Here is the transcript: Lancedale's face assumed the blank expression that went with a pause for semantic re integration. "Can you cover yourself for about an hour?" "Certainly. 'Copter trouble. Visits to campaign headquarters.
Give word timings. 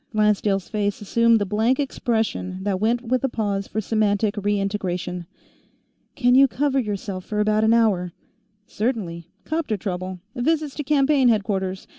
Lancedale's 0.13 0.67
face 0.67 0.99
assumed 0.99 1.39
the 1.39 1.45
blank 1.45 1.79
expression 1.79 2.63
that 2.63 2.79
went 2.79 3.03
with 3.03 3.23
a 3.23 3.29
pause 3.29 3.67
for 3.67 3.79
semantic 3.79 4.35
re 4.35 4.59
integration. 4.59 5.27
"Can 6.15 6.33
you 6.33 6.47
cover 6.47 6.79
yourself 6.79 7.23
for 7.23 7.39
about 7.39 7.63
an 7.63 7.71
hour?" 7.75 8.11
"Certainly. 8.65 9.27
'Copter 9.45 9.77
trouble. 9.77 10.19
Visits 10.35 10.73
to 10.73 10.83
campaign 10.83 11.27
headquarters. 11.29 11.87